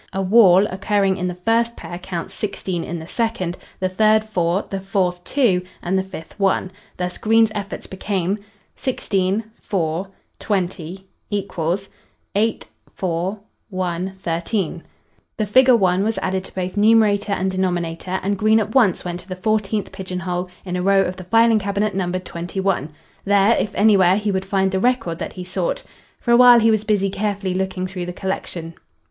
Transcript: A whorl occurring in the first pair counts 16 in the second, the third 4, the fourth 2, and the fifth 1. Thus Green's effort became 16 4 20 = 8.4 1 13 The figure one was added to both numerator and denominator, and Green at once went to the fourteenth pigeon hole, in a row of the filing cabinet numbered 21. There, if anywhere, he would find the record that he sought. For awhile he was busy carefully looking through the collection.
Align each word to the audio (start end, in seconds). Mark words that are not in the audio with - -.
A 0.13 0.23
whorl 0.23 0.65
occurring 0.71 1.17
in 1.17 1.27
the 1.27 1.35
first 1.35 1.75
pair 1.77 1.99
counts 1.99 2.33
16 2.33 2.83
in 2.83 2.97
the 2.97 3.05
second, 3.05 3.55
the 3.79 3.87
third 3.87 4.23
4, 4.23 4.65
the 4.67 4.79
fourth 4.79 5.23
2, 5.25 5.61
and 5.83 5.95
the 5.95 6.01
fifth 6.01 6.39
1. 6.39 6.71
Thus 6.97 7.19
Green's 7.19 7.51
effort 7.53 7.87
became 7.87 8.39
16 8.77 9.43
4 9.61 10.07
20 10.39 11.05
= 11.31 11.49
8.4 11.53 13.39
1 13.69 14.13
13 14.17 14.81
The 15.37 15.45
figure 15.45 15.75
one 15.75 16.03
was 16.03 16.17
added 16.17 16.45
to 16.45 16.55
both 16.55 16.75
numerator 16.75 17.33
and 17.33 17.51
denominator, 17.51 18.19
and 18.23 18.39
Green 18.39 18.59
at 18.59 18.73
once 18.73 19.05
went 19.05 19.19
to 19.19 19.29
the 19.29 19.35
fourteenth 19.35 19.91
pigeon 19.91 20.21
hole, 20.21 20.49
in 20.65 20.75
a 20.75 20.81
row 20.81 21.03
of 21.03 21.17
the 21.17 21.25
filing 21.25 21.59
cabinet 21.59 21.93
numbered 21.93 22.25
21. 22.25 22.89
There, 23.23 23.55
if 23.59 23.75
anywhere, 23.75 24.15
he 24.17 24.31
would 24.31 24.45
find 24.45 24.71
the 24.71 24.79
record 24.79 25.19
that 25.19 25.33
he 25.33 25.43
sought. 25.43 25.83
For 26.19 26.31
awhile 26.31 26.59
he 26.59 26.71
was 26.71 26.83
busy 26.85 27.11
carefully 27.11 27.53
looking 27.53 27.85
through 27.85 28.07
the 28.07 28.13
collection. 28.13 28.73